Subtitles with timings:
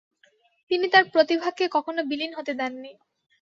[0.71, 2.91] তিনি তার প্রতিভাকে কখনো বিলীন হতে দেননি।